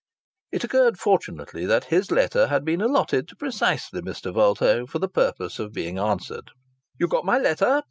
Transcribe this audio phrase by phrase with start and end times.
[0.51, 4.33] It occurred fortunately that his letter had been allotted to precisely Mr.
[4.33, 6.49] Vulto for the purpose of being answered.
[6.97, 7.79] "You got my letter?"